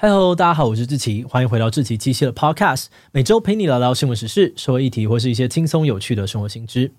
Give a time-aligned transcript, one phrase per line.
[0.00, 6.92] 嗨喽，大家好，我是志奇，欢迎回到志奇七七的 Podcast，每周陪你聊聊新闻时事、社会议题或是一些轻松有趣的生活新知。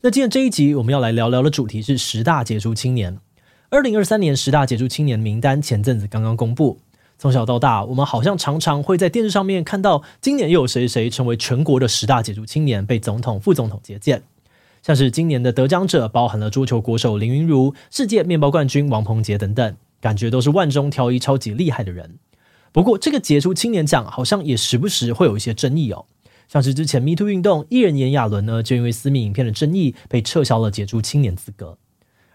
[0.00, 3.20] 那今天这一集我们要来聊聊的主题是十大杰出青年。
[3.68, 6.80] 二零二三年十大杰出青年名单前阵子刚刚公布，
[7.16, 14.24] 从小到大，我们好像常常会在电视上面看到今年又有谁谁成为全国的十大杰出青年，被总统、副总统接见。
[14.82, 22.18] 像是今年的得奖者包含了桌球国手林昀儒、世界面包冠军王鹏杰等等，感觉都是万中挑一、超级厉害的人。
[22.72, 26.06] 不过，这个杰出青年奖好像也时不时会有一些争议哦。
[26.48, 31.78] 像是之前 Me Too 运动，艺人炎亚纶呢，就因为私密影片的争议被撤销了杰出青年资格。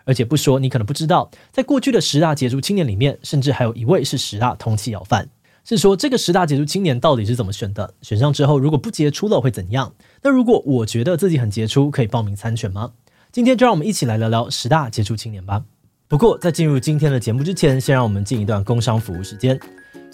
[0.05, 5.29] 而且不说，你可能不知道，在过去的十大杰出青年里面，甚至还有一位是十大通缉要犯。
[5.63, 7.93] 是说这个十大杰出青年到底是怎么选的？
[8.01, 9.93] 选上之后如果不杰出了会怎样？
[10.21, 12.91] 那如果我觉得自己很杰出，可以报名参选吗？
[13.31, 15.63] 今天就让我们一起来聊聊十大杰出青年吧。
[16.07, 19.59] 不过在进入今天的节目之前，先让我们进一段工商服务时间。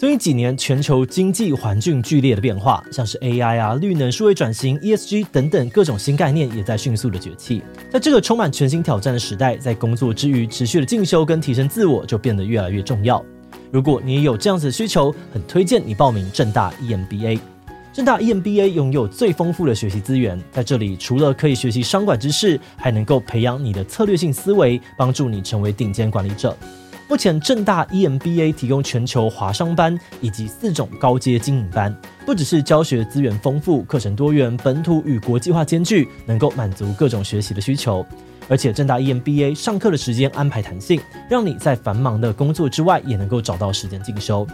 [0.02, 7.62] 最近几年，全球经济环境剧烈的变化，像是 AI 啊、绿能、数位转型、ESG 等等各种新概念，也在迅速的崛起。
[7.88, 13.24] 在这个充满全新挑战的时代，在工作之余持续的进修跟提升自我，就变得越来越重要。
[13.70, 17.38] 如果你也有这样子的需求，很推荐你报名正大 EMBA。
[17.92, 26.58] 正大 EMBA 拥有最丰富的学习资源，在这里除了可以学习商管知识，还能够培养你的策略性思维，帮助你成为顶尖管理者。
[27.12, 38.02] 目前正大 EMBA 提供全球华商班以及四种高阶经营班，不只是教学资源丰富、课程多元、本土与国际化兼具，能够满足各种学习的需求。
[38.48, 44.46] 而且正大 EMBA 上课的时间安排弹性，让你在繁忙的工作之外也能够找到时间进修。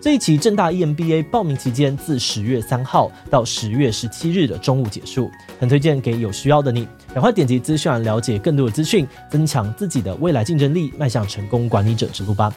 [0.00, 12.54] 这一期正大 EMBA 报名期间自十月三号到十月十七日的中午结束，很推荐给有需要的你，赶快点击资讯栏了解更多的资讯，增强自己的未来竞争力，迈向成功管理者之路吧。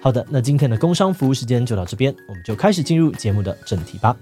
[0.00, 4.16] 好的，那今天的工商服务时间就到这边，我们就开始进入节目的正题吧。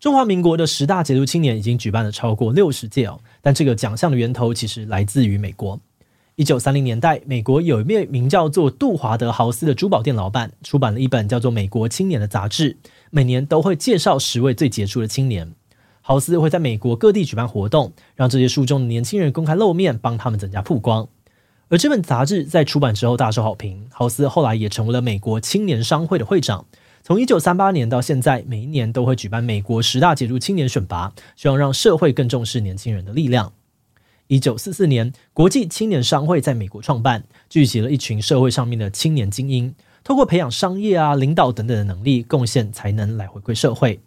[0.00, 5.80] 中华民国的十大杰出青年已经举办了超过六十届哦，但这个奖项的源头其实来自于美国。
[6.36, 12.76] 一九三零年代，美国有一位名叫做杜华德豪斯的珠宝店老板，出版了一本叫做《美国青年》的杂志，
[13.08, 15.54] 每年都会介绍十位最杰出的青年。
[16.02, 21.08] 豪斯会在美国各地举办活动，让这些书中的年轻人公开露面，帮他们增加曝光。
[21.70, 26.66] 而这本杂志在出版之后大受好评，豪斯后来也成为了美国青年商会的会长。
[27.02, 33.52] 从一九三八年到现在，每一年都会举办美国十大杰出青年选拔，希望让社会更重视年轻人的力量。
[34.26, 44.00] 一九四四年，国际青年商会在美国创办，聚集了一群社会上面的青年精英，透过培养商业啊、领导等等的能力，贡献才能来回馈社会。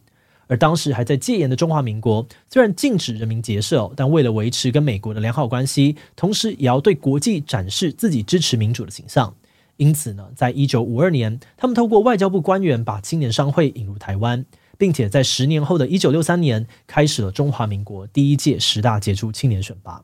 [0.45, 9.33] 而当时还在戒严的中华民国，虽然禁止人民结社，但为了维持跟美国的良好关系，同时也要对国际展示自己支持民主的形象。
[9.81, 14.45] 因此呢，在一九五二年，他们透过外交部官员把青年商会引入台湾，
[14.77, 20.03] 并且在十年后的一九六三年，开始了中华民国第一届十大杰出青年选拔。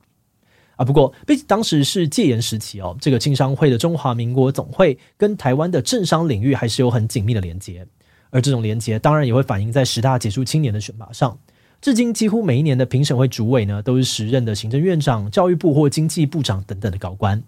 [0.78, 7.86] 啊，不过，毕竟当时是戒严时期哦，这个青商会的中华民国总会跟台湾的政商领域还是有很紧密的连接，
[8.32, 11.38] 而这种连接当然也会反映在十大杰出青年的选拔上。
[11.80, 17.44] 至今，几乎每一年的评审会主委呢，都是时任的行政院长、教育部或经济部长等等的高官。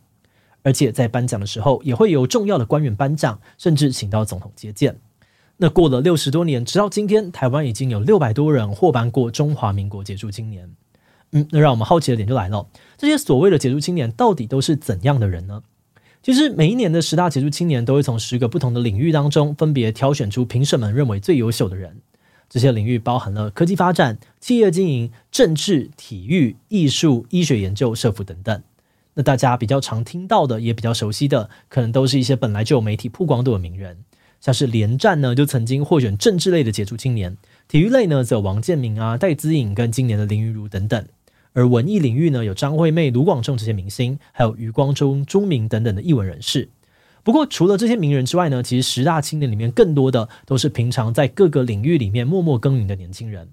[0.63, 4.99] 而且在颁奖的时候，也会有重要的官员颁奖，甚至请到总统接见。
[5.57, 10.69] 那过了六十多年，直到今天，台湾已经有六百多人获颁过中华民国杰出青年。
[11.31, 12.67] 嗯，那让我们好奇的点就来了：
[12.97, 15.63] 这些所谓的杰出青年，到底都是怎样的人呢？
[16.23, 22.01] 其实每一年的十大杰出青年，都会从十个不同的领域当中，分别挑选出评审们认为最优秀的人。
[22.49, 28.63] 这些领域包含了科技发展、企业经营、政治、体育、艺术、医学研究、社福等等。
[29.19, 33.97] 那大家比较常听到的，也比较熟悉的，可能都是一些本来就有媒体曝光度的名人，
[34.39, 37.33] 像是连战呢，就曾经获选政治类的杰出青年；
[37.67, 41.03] 体育类呢，则有王建民啊、戴资颖跟今年的林昀儒等等；
[41.51, 46.69] 而文艺领域呢，有张惠妹、卢广仲这些明星，还有余光中、朱明等等的艺文人士。
[47.21, 53.49] 不过，除了这些名人之外呢，其实十大青年里面更多的都是平常在各个领域里面默默耕耘的年轻人。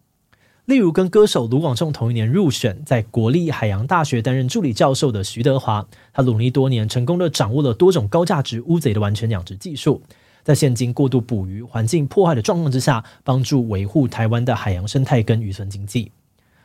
[0.66, 10.02] 例如，跟歌手卢广仲同一年入选，在国立海洋大学担任助理教授的徐德华，他努力多年，成功的掌握了多种高价值乌贼的完全养殖技术，
[10.42, 16.10] 在现今过度捕鱼、环境破坏的状况之下，帮助维护台湾的海洋生态跟渔村经济。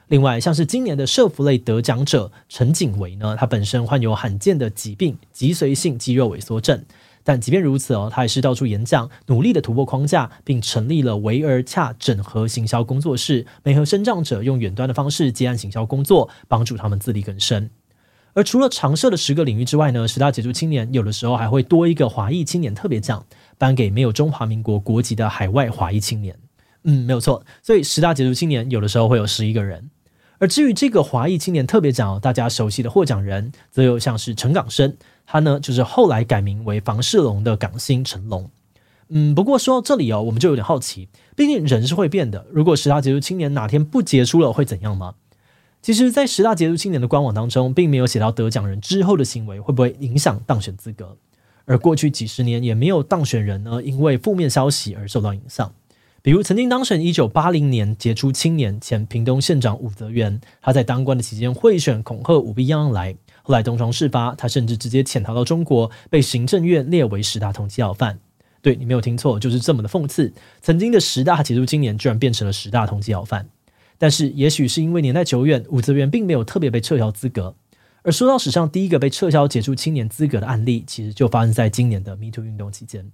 [0.07, 6.83] 另外，像是今年的社福类得奖者陈景维呢，他本身患有罕见的疾病——脊髓性肌肉萎缩症，
[7.23, 17.69] 但即便如此哦，他还是到处演讲，努力的突破框架，并成立了维尔恰整合行销工作室，媒合身障者用远端的方式接案行销工作，帮助他们自力更生。
[18.33, 23.25] 而除了常设的十个领域之外呢，十大杰出青年有的时候还会多一个华裔青年特别奖，
[23.57, 26.37] 颁给没有中华民国国籍的海外华裔青年。
[26.83, 27.45] 嗯，没有错。
[27.61, 29.91] 所以十大杰出青年有的时候会有十一个人。
[30.41, 34.97] 而至于这个华裔青年特别奖，大家熟悉的获奖人，则有像是陈港生，
[35.27, 38.49] 他呢就是后来改名为房世龙的港星成龙。
[39.09, 42.47] 嗯，不过说到这里哦，我们就有点好奇，毕竟人是会变的。
[42.51, 45.13] 如果十大杰出青年哪天不杰出了，会怎样吗？
[45.83, 51.17] 其实，在十大杰出青年的官网当中，并没有写到得奖人之后的行为会不会影响当选资格。
[51.65, 55.71] 而过去几十年，也没有当选人呢因为负面消息而受到影响。
[56.23, 68.19] 比如曾经当选一九八零年杰出青年前屏东县长武泽元，他在当官的期间贿选恐吓舞弊样样来，后来东窗事发，他甚至直接潜逃到中国，被行政院列为十大通缉要犯。
[68.61, 70.31] 对，你没有听错，就是这么的讽刺，
[70.61, 73.49] 曾经的十大杰出青年居然变成了十大通缉要犯。
[73.97, 77.55] 但是也许是因为年代久远，武则元并没有特别被撤销资格。
[78.03, 83.11] 而说到史上第一个被撤销杰出青年资格的案例，其实就发生在今年的 MeToo 运动期间。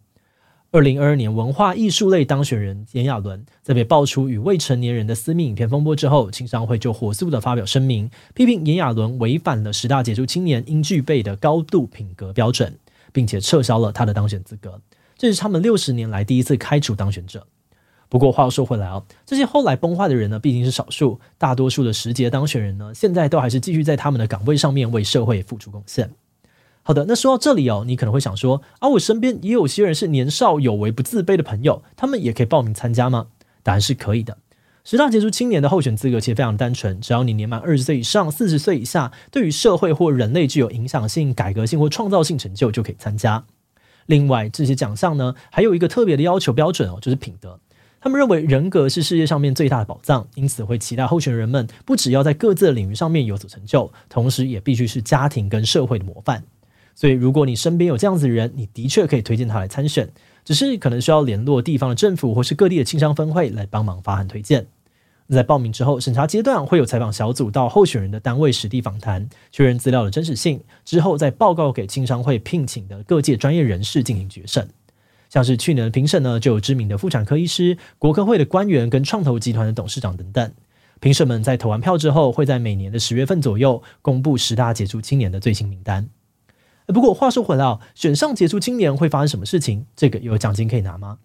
[0.78, 12.78] 二零二二年文化艺术类当选人炎亚纶，在被爆出与未成年人的私密影片风波之后，青商会就火速的发表声明，批评炎亚纶违反了十大杰出青年应具备的高度品格标准，
[13.12, 14.80] 并且撤销了他的当选资格。
[15.18, 17.48] 这是他们六十年来第一次开除当选者。
[18.08, 26.12] 不过话又说回来啊，这些后来崩坏的人呢，毕竟是少数，大多数的十杰当选人呢，现在都还是继续在他们的岗位上面为社会付出贡献。
[26.88, 33.28] 好的，那说到这里哦，你可能会想说啊，我身边也有些人是年少有为不自卑的朋友，他们也可以报名参加吗？
[33.62, 34.38] 答案是可以的。
[34.86, 43.44] 十大杰出青年的候选资格其实非常单纯，只要你年满二十岁以上、四十岁以下，对于社会或人类具有影响性、改革性或创造性成就，就可以参加。
[44.06, 47.60] 另外，这些奖项呢，还有一个特别的要求标准哦，就是品德。
[48.00, 56.46] 他们认为人格是世界上面最大的宝藏，因此会期待候选人们不只要在各自的领域上面有所成就，同时也必须是家庭跟社会的模范。
[57.00, 60.10] 所以，如果你身边有这样子的人，你的确可以推荐他来参选，
[60.44, 64.66] 只是可能需要联络地方的政府或是各地的青商分会来帮忙发函推荐。
[65.30, 74.68] 在报名之后，审查阶段会有采访小组到候选人的单位实地访谈，确认资料的真实性，之后再报告给青商会聘请的各界专业人士进行决审。
[75.30, 80.52] 像是去年的评审呢，就有知名的妇产科医师、国科会的官员跟创投集团的董事长等等。
[81.00, 86.10] 评审们在投完票之后，会在每年的十月份左右公布十大杰出青年的最新名单。
[86.94, 89.86] 不过话说回来啊，选上杰出青年会发生什么事情？
[89.96, 91.18] 这个有奖金可以拿吗？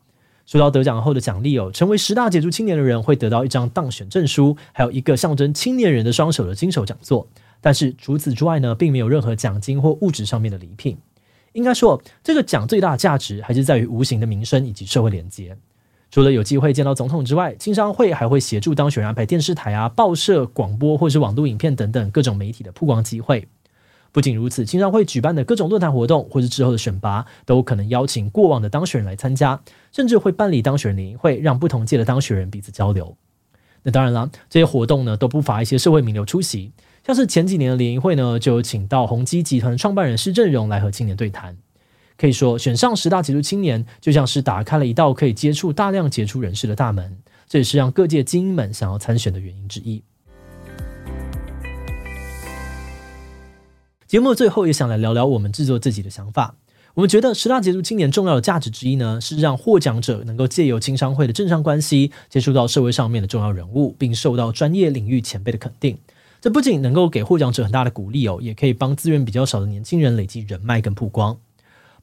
[0.44, 7.28] 说到得奖后的奖励哦，成为十大杰出青年的人会得到一张当选证书，还有一个象征青年人的双手的金手奖座。
[7.60, 10.98] 但是除此之外呢，并没有任何奖金或物质上面的礼品。
[11.52, 15.56] 应该说，这个奖最大价值还是在于无形的名声以及社会连接。
[16.10, 23.46] 除了有机会见到总统之外，青商会还会协助当选人安排电视台啊、报社、广播或是网络影片等等各种媒体的曝光机会。
[24.12, 29.60] 不仅如此，青商会举办的各种论坛活动，或是之后的选拔，都可能邀请过往的当选人来参加，
[29.90, 33.16] 甚至会办理当选人联谊会，让不同届的当选人彼此交流。
[33.82, 36.72] 那当然了，这些活动呢，都不乏一些社会名流出席，
[37.06, 41.56] 像是前几年的联谊会呢，就有请到宏基集团创办人施正荣来和青年对谈。
[42.18, 47.16] 可以说，选上十大杰出青年，就像是打开了一道可以接触大量杰出人士的大门，
[47.48, 50.02] 这也是让各界精英们想要参选的原因之一。
[54.12, 56.56] 节目最后也想来聊聊我们制作自己的想法。
[56.92, 65.96] 我们觉得十大杰出青年重要的价值之一呢，是让获奖者能够借由青商会的政商关系，接触到社会上面的重要人物，并受到专业领域前辈的肯定。
[66.42, 71.38] 这不仅能够给获奖者很大的鼓励哦，也可以帮资源比较少的年轻人累积人脉跟曝光。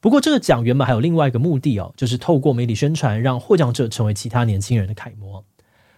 [0.00, 5.44] 不过这个奖原本还有另外一个目的哦，就是透过媒体宣传，让获奖者成为其他年轻人的楷模。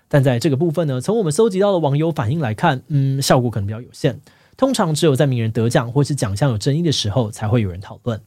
[0.08, 4.20] 但在这个部分呢，从我们搜集到的网友反应来看，嗯，效果可能比较有限。
[4.56, 8.20] 通常只有在名人得奖或是奖项有争议的时候，才会有人讨论。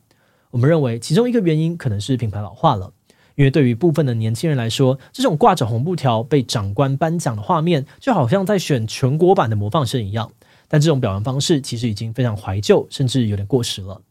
[0.51, 2.93] 我们认为其中一个原因可能是品牌老化了，
[3.35, 10.31] 因为对于部分的年轻人来说，这种挂着红布条被长官颁奖的画面，就好像在选全国版的模范生一样。
[10.67, 14.01] 但这种表扬方式其实已经非常怀旧，甚至有点过时了。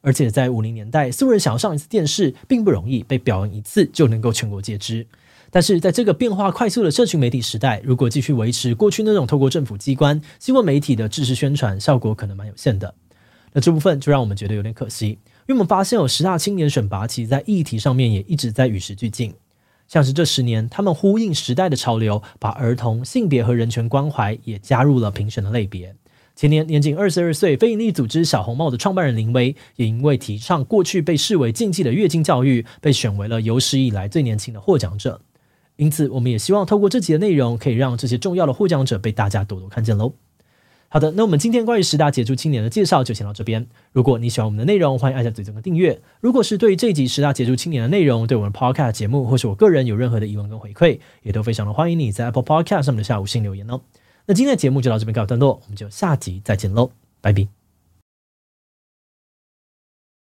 [0.00, 5.06] 而且在五零年代，素人想要上一次电视并不容易，被表扬一次就能够全国皆知。
[5.50, 12.94] 但是在这个变化快速的社群媒体时代，如果继续维持过去那种透过政府机关、新闻媒体的知识宣传，效果可能蛮有限的。
[13.52, 19.32] 那这部分就让我们觉得有点可惜，因为我们发现有十大青年选拔，其实在议题上面也一直在与时俱进。
[19.86, 25.94] 像是这十年，他们呼应时代的潮流，把儿童、性别和人权关怀也加入了评选的类别。
[26.36, 35.22] 前年年仅二十二岁，非营利组织小红帽的创办人林威，也因为提倡过去被视为禁忌的月经教育，被选为了有史以来最年轻的获奖者。
[35.78, 40.12] 因此，我们也希望透过这集的内容，可以让这些重要的获奖者被大家多多看见喽。
[40.88, 43.66] 好的，那我们今天关于十大杰出青年的介绍就先到这边。
[43.92, 46.00] 如果你喜欢我们的内容，欢迎按下最中的订阅。
[46.20, 53.80] 如果是对于这一集十大杰出青年的内容，对我们 Podcast 节目或是我个人有任何的疑问跟回馈，也都非常的欢迎你在 Apple Podcast 上面的下五星留言哦。
[54.26, 57.57] 那今天的节目就到这边告一段落，我们就下集再见喽，拜拜。